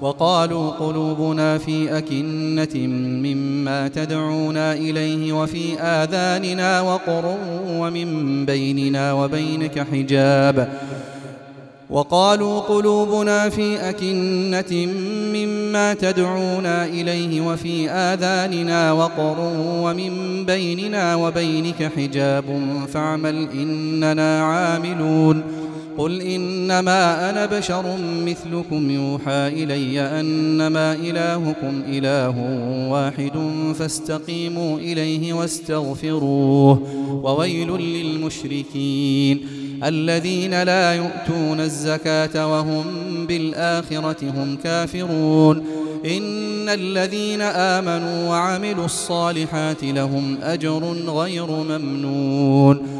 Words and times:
وقالوا 0.00 0.70
قلوبنا 0.70 1.58
في 1.58 1.98
أكنة 1.98 2.86
مما 2.96 3.88
تدعونا 3.88 4.72
إليه 4.72 5.32
وفي 5.32 5.80
آذاننا 5.80 6.80
وقر 6.80 7.36
ومن 7.68 8.46
بيننا 8.46 9.12
وبينك 9.12 9.86
حجاب. 9.92 10.68
وقالوا 11.90 12.60
قلوبنا 12.60 13.48
في 13.48 13.88
أكنة 13.88 14.86
مما 15.34 15.94
تدعونا 15.94 16.84
إليه 16.84 17.40
وفي 17.40 17.90
آذاننا 17.90 18.92
وقر 18.92 19.36
ومن 19.66 20.44
بيننا 20.46 21.14
وبينك 21.14 21.92
حجاب. 21.96 22.44
فاعمل 22.92 23.48
إننا 23.52 24.42
عاملون. 24.44 25.42
قل 25.98 26.20
إنما 26.20 27.30
أنا 27.30 27.46
بشر 27.46 27.96
مثلكم 28.26 28.90
يوحى 28.90 29.48
إلي 29.48 30.00
أنما 30.00 30.92
إلهكم 30.92 31.82
إله 31.88 32.34
واحد 32.90 33.32
فاستقيموا 33.78 34.78
إليه 34.78 35.32
واستغفروه 35.32 36.82
وويل 37.24 37.68
للمشركين 37.68 39.46
الذين 39.84 40.62
لا 40.62 40.94
يؤتون 40.94 41.60
الزكاة 41.60 42.52
وهم 42.52 42.84
بالآخرة 43.26 44.16
هم 44.22 44.56
كافرون 44.64 45.64
إن 46.04 46.68
الذين 46.68 47.40
آمنوا 47.40 48.28
وعملوا 48.28 48.84
الصالحات 48.84 49.84
لهم 49.84 50.38
أجر 50.42 50.84
غير 51.06 51.46
ممنون 51.50 52.99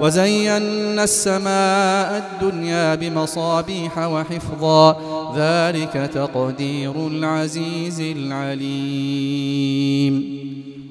وزينا 0.00 1.04
السماء 1.04 2.32
الدنيا 2.42 2.94
بمصابيح 2.94 3.98
وحفظا. 3.98 4.96
ذلك 5.36 6.10
تقدير 6.14 7.06
العزيز 7.06 8.00
العليم. 8.00 9.36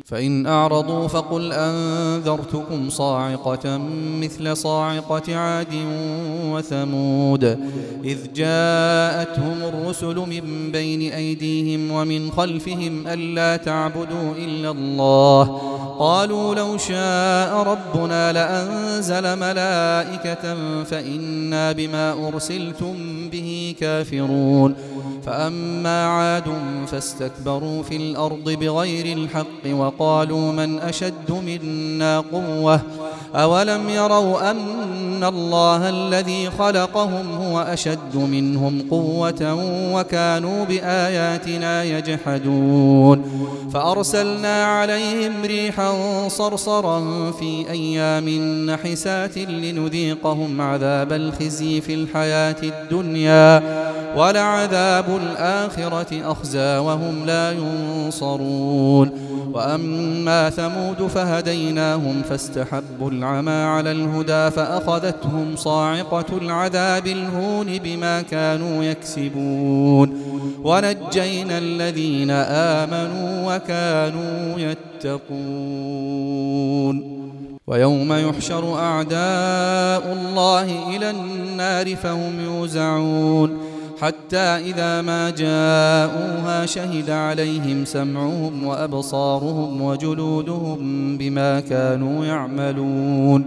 فإن 0.06 0.48
أعرضوا 0.48 1.08
فقل 1.08 1.54
أنذرتكم 1.54 2.90
صاعقة 2.90 3.78
مثل 4.22 4.58
صاعقة 4.58 5.36
عاد 5.36 5.74
وثمود. 6.46 7.44
إذ 8.04 8.18
جاءتهم 8.36 9.64
الرسل 9.64 10.16
من 10.16 10.72
بين 10.72 11.12
أيديهم 11.12 11.92
ومن 11.92 12.32
خلفهم 12.32 13.08
ألا 13.08 13.58
تعبدوا 13.58 14.34
إلا 14.38 14.72
الله. 14.72 15.62
قالوا 16.00 16.56
لو 16.56 16.78
شاء 16.78 17.58
ربنا 17.58 18.34
لأنزل 18.34 19.40
ملائكة 19.40 20.56
فإنا 20.84 21.72
بما 21.72 22.28
أرسلتم 22.28 22.96
به 23.32 23.76
كافرون. 23.80 24.76
فأما 25.26 26.06
عاد 26.06 26.44
فاستكبروا 26.88 27.84
في 27.84 27.96
الأرض 27.96 28.50
بغير 28.50 29.18
الحق 29.18 29.66
وقالوا 29.66 29.95
من 30.02 30.80
أشد 30.80 31.32
منا 31.32 32.20
قوة؟ 32.20 32.82
أولم 33.36 33.90
يروا 33.90 34.52
أن 34.52 35.24
الله 35.24 35.90
الذي 35.90 36.50
خلقهم 36.60 37.32
هو 37.42 37.60
أشد 37.60 38.16
منهم 38.16 38.86
قوة 38.92 39.58
وكانوا 39.94 40.66
بآياتنا 40.66 41.84
يجحدون؟ 41.84 43.46
فأرسلنا 43.74 44.66
عليهم 44.66 45.32
ريحا 45.46 45.94
صرصرا 46.28 47.32
في 47.32 47.66
أيام 47.70 48.30
نحسات 48.70 49.38
لنذيقهم 49.38 50.62
عذاب 50.62 51.14
الخزي 51.14 51.82
في 51.82 51.94
الحياة 51.94 52.56
الدنيا. 52.64 53.64
ولعذاب 54.16 55.06
الآخرة 55.24 56.32
أخزى 56.32 56.78
وهم 56.78 57.26
لا 57.26 57.52
ينصرون. 57.52 59.12
وأما 59.54 60.50
ثمود 60.50 61.08
فهديناهم 61.08 62.22
فاستحبوا 62.30 63.12
العمى 63.12 63.52
على 63.52 63.92
الهدى 63.92 64.52
فأخذتهم 64.52 65.56
صاعقة 65.56 66.38
العذاب 66.42 67.08
الهون 67.08 67.78
بما 67.78 68.22
كانوا 68.22 68.84
يكسبون. 68.84 70.22
ونجينا 70.64 71.58
الذين 71.58 72.32
آمنوا 72.32 73.56
وكانوا 73.56 74.60
يتقون. 75.04 75.46
ويوم 77.68 78.14
يحشر 78.14 78.80
أعداء 78.80 80.14
الله 80.14 80.96
إلى 80.96 81.10
النار 81.10 81.96
فهم 81.96 82.40
يوزعون. 82.46 83.65
حتى 84.02 84.38
إذا 84.38 85.02
ما 85.02 85.30
جاءوها 85.30 86.66
شهد 86.66 87.10
عليهم 87.10 87.86
سمعهم 87.86 88.64
وأبصارهم 88.64 89.82
وجلودهم 89.82 91.18
بما 91.18 91.60
كانوا 91.60 92.26
يعملون. 92.26 93.46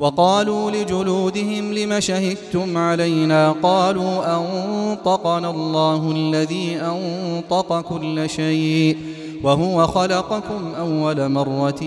وقالوا 0.00 0.70
لجلودهم 0.70 1.72
لم 1.72 2.00
شهدتم 2.00 2.78
علينا؟ 2.78 3.52
قالوا 3.62 4.36
أنطقنا 4.36 5.50
الله 5.50 6.12
الذي 6.16 6.80
أنطق 6.80 7.80
كل 7.80 8.30
شيء 8.30 8.96
وهو 9.42 9.86
خلقكم 9.86 10.74
أول 10.78 11.28
مرة 11.28 11.80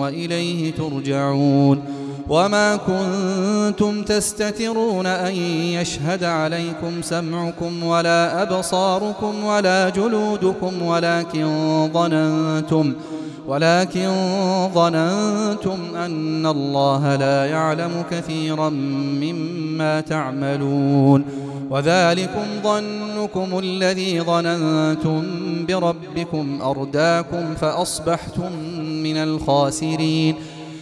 وإليه 0.00 0.72
ترجعون. 0.72 1.82
وما 2.28 2.76
كنتم 2.76 4.02
تستترون 4.02 5.06
أن 5.06 5.34
يشهد 5.34 6.24
عليكم 6.24 7.02
سمعكم 7.02 7.82
ولا 7.82 8.42
أبصاركم 8.42 9.44
ولا 9.44 9.88
جلودكم 9.88 10.82
ولكن 10.82 11.46
ظننتم 11.94 12.94
ولكن 13.46 14.08
ظننتم 14.74 15.78
أن 15.96 16.46
الله 16.46 17.16
لا 17.16 17.46
يعلم 17.46 18.04
كثيرا 18.10 18.68
مما 19.20 20.00
تعملون 20.00 21.24
وذلكم 21.70 22.44
ظنكم 22.64 23.58
الذي 23.58 24.20
ظننتم 24.20 25.22
بربكم 25.68 26.58
أرداكم 26.62 27.54
فأصبحتم 27.54 28.52
من 29.02 29.16
الخاسرين 29.16 30.34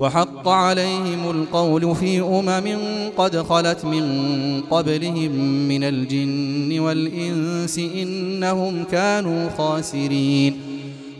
وحق 0.00 0.48
عليهم 0.48 1.30
القول 1.30 1.96
في 1.96 2.20
أمم 2.20 2.78
قد 3.16 3.36
خلت 3.36 3.84
من 3.84 4.04
قبلهم 4.70 5.30
من 5.68 5.84
الجن 5.84 6.78
والإنس 6.80 7.78
إنهم 7.78 8.84
كانوا 8.84 9.50
خاسرين. 9.58 10.60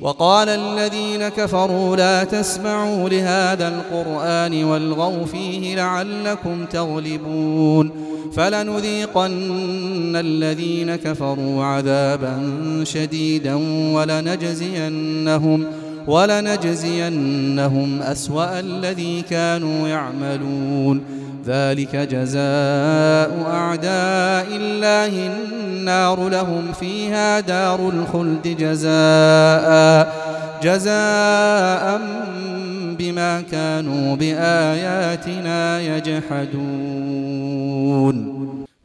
وقال 0.01 0.49
الذين 0.49 1.29
كفروا 1.29 1.97
لا 1.97 2.25
تسمعوا 2.25 3.09
لهذا 3.09 3.69
القرآن 3.69 4.65
والغوا 4.65 5.25
فيه 5.25 5.77
لعلكم 5.77 6.65
تغلبون. 6.65 7.91
فلنذيقن 8.33 10.17
الذين 10.17 10.97
كفروا 10.97 11.65
عذابا 11.65 12.53
شديدا 12.85 13.55
ولنجزينهم 13.95 15.67
ولنجزينهم 16.07 18.03
أسوأ 18.03 18.61
الذي 18.61 19.23
كانوا 19.23 19.89
يعملون. 19.89 21.01
ذلك 21.47 21.97
جزاء 21.97 23.47
أعداء 23.51 24.47
الله 24.51 25.27
النار 25.27 26.29
لهم 26.29 26.73
فيها 26.81 27.41
دار 27.41 27.89
الخلد 27.89 28.57
جزاء 28.59 30.13
جزاء 30.63 32.01
بما 32.99 33.41
كانوا 33.53 34.17
بآياتنا 34.17 35.81
يجحدون. 35.97 37.37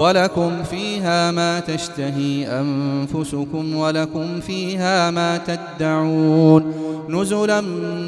ولكم 0.00 0.62
فيها 0.62 1.30
ما 1.30 1.60
تشتهي 1.60 2.46
أنفسكم 2.60 3.76
ولكم 3.76 4.40
فيها 4.40 5.10
ما 5.10 5.38
تدعون 5.38 6.74
نزلا 7.08 7.60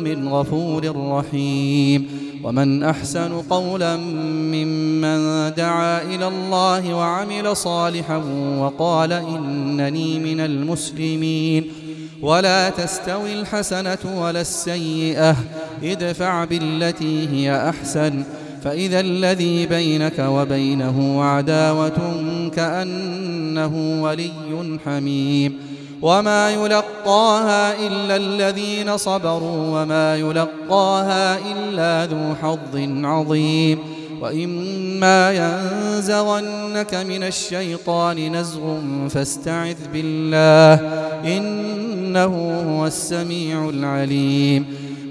من 0.03 0.29
غفور 0.29 0.93
رحيم. 0.97 2.09
ومن 2.45 2.83
أحسن 2.83 3.33
قولا 3.51 3.97
ممن 3.97 5.53
دعا 5.55 6.03
إلى 6.03 6.29
الله 6.29 6.95
وعمل 6.95 7.57
صالحا 7.57 8.17
وقال 8.59 9.13
إنني 9.13 10.19
من 10.19 10.41
المسلمين. 10.41 11.65
ولا 12.23 12.71
تستوي 12.71 13.41
الحسنة 13.41 13.99
ولا 14.17 14.41
السيئة. 14.41 15.37
ادفع 15.83 16.45
بالتي 16.45 17.29
هي 17.29 17.69
أحسن. 17.69 18.25
فإذا 18.65 19.01
الذي 19.01 19.67
بينك 19.67 20.19
وبينه 20.19 21.25
عداوة 21.25 22.23
كأنه 22.57 24.03
ولي 24.03 24.79
حميم 24.85 25.59
وما 26.03 26.51
يلقاها 26.51 27.87
إلا 27.87 28.17
الذين 28.17 28.97
صبروا 28.97 29.83
وما 29.83 30.17
يلقاها 30.17 31.39
إلا 31.53 32.07
ذو 32.07 32.35
حظ 32.43 32.77
عظيم 33.05 33.79
وإما 34.21 35.33
ينزغنك 35.33 36.95
من 36.95 37.23
الشيطان 37.23 38.37
نزغ 38.37 38.79
فاستعذ 39.09 39.77
بالله 39.93 40.75
إنه 41.37 42.63
هو 42.69 42.87
السميع 42.87 43.69
العليم 43.69 44.82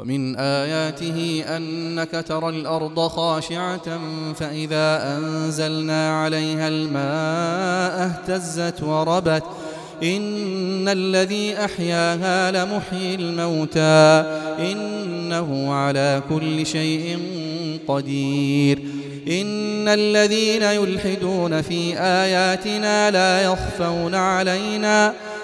ومن 0.00 0.36
آياته 0.36 1.44
أنك 1.56 2.24
ترى 2.28 2.48
الأرض 2.48 3.00
خاشعة 3.08 4.00
فإذا 4.34 5.16
أنزلنا 5.16 6.22
عليها 6.22 6.68
الماء 6.68 8.06
اهتزت 8.06 8.82
وربت 8.82 9.42
إن 10.02 10.88
الذي 10.88 11.64
أحياها 11.64 12.50
لمحيي 12.50 13.14
الموتى 13.14 14.24
إنه 14.72 15.72
على 15.74 16.22
كل 16.28 16.66
شيء 16.66 17.18
قدير 17.88 18.78
إن 19.28 19.88
الذين 19.88 20.62
يلحدون 20.62 21.62
في 21.62 21.98
آياتنا 21.98 23.10
لا 23.10 23.42
يخفون 23.42 24.14
علينا 24.14 25.14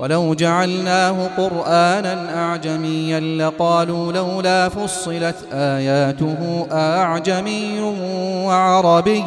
ولو 0.00 0.34
جعلناه 0.34 1.28
قرآنا 1.36 2.36
أعجميا 2.36 3.20
لقالوا 3.20 4.12
لولا 4.12 4.68
فصلت 4.68 5.34
آياته 5.52 6.66
أعجمي 6.72 7.80
وعربي 8.46 9.24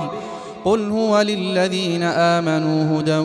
قل 0.66 0.90
هو 0.90 1.22
للذين 1.22 2.04
آمنوا 2.04 3.00
هدى 3.00 3.18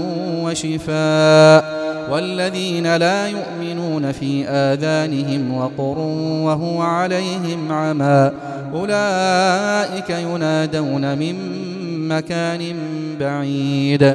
وشفاء 0.45 1.79
والذين 2.11 2.97
لا 2.97 3.29
يؤمنون 3.29 4.13
في 4.13 4.49
آذانهم 4.49 5.55
وقر 5.55 5.99
وهو 6.45 6.83
عليهم 6.83 7.73
عمى 7.73 8.31
أولئك 8.75 10.11
ينادون 10.11 11.19
من 11.19 11.35
مكان 12.09 12.77
بعيد 13.21 14.15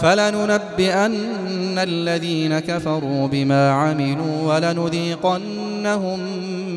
فلننبئن 0.00 1.78
الذين 1.78 2.58
كفروا 2.58 3.28
بما 3.28 3.70
عملوا 3.70 4.54
ولنذيقنهم 4.54 6.20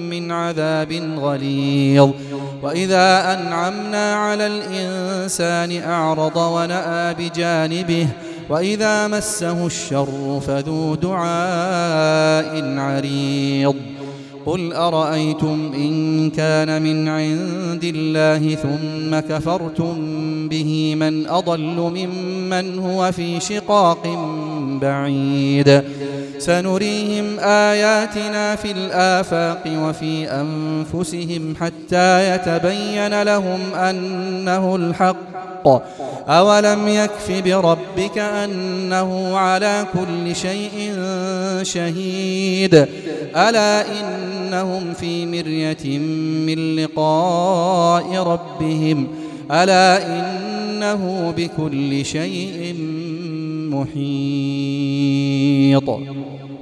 من 0.09 0.31
عذاب 0.31 0.91
غليظ. 1.17 2.09
وإذا 2.63 3.33
أنعمنا 3.33 4.15
على 4.15 4.47
الإنسان 4.47 5.71
أعرض 5.89 6.37
ونأى 6.37 7.13
بجانبه 7.13 8.07
وإذا 8.49 9.07
مسه 9.07 9.65
الشر 9.65 10.41
فذو 10.47 10.95
دعاء 10.95 12.77
عريض. 12.77 13.75
قل 14.45 14.73
أرأيتم 14.73 15.71
إن 15.75 16.29
كان 16.29 16.81
من 16.81 17.07
عند 17.07 17.83
الله 17.83 18.55
ثم 18.55 19.19
كفرتم 19.19 19.95
به 20.49 20.95
من 20.95 21.27
أضل 21.27 21.59
ممن 21.59 22.38
هو 22.53 23.11
في 23.11 23.39
شقاق 23.39 24.07
بعيد. 24.81 25.83
سنريهم 26.37 27.39
آياتنا 27.39 28.55
في 28.55 28.71
الآفاق 28.71 29.63
وفي 29.67 30.27
أنفسهم 30.31 31.55
حتى 31.61 32.35
يتبين 32.35 33.23
لهم 33.23 33.59
أنه 33.73 34.75
الحق. 34.75 35.67
أولم 36.27 36.87
يكف 36.87 37.31
بربك 37.45 38.17
أنه 38.17 39.37
على 39.37 39.85
كل 39.93 40.35
شيء 40.35 40.93
شهيد. 41.63 42.87
ألا 43.35 43.85
إنهم 43.99 44.93
في 44.93 45.25
مرية 45.25 45.99
من 46.47 46.75
لقاء 46.75 48.15
ربهم 48.15 49.07
ألا 49.51 50.05
إنه 50.05 51.33
بكل 51.37 52.05
شيء 52.05 52.75
محيط. 53.73 53.99